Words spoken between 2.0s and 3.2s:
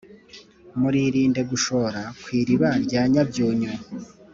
ku iriba rya